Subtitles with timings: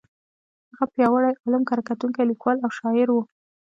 [0.75, 3.17] هغه پیاوړی عالم، کره کتونکی، لیکوال او شاعر و.